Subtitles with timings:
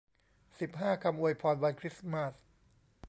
[0.59, 2.33] สิบห้า คำอวยพรวันคริสต์มาส